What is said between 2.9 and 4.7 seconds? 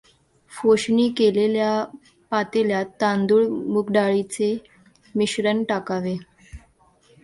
तांदूळ मुगडाळीचे